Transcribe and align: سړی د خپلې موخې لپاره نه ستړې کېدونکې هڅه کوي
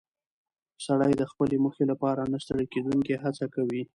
سړی 0.85 1.13
د 1.17 1.23
خپلې 1.31 1.55
موخې 1.63 1.83
لپاره 1.91 2.21
نه 2.31 2.37
ستړې 2.43 2.65
کېدونکې 2.73 3.15
هڅه 3.23 3.45
کوي 3.55 3.81